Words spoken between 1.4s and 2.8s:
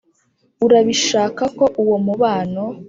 ko uwo mubano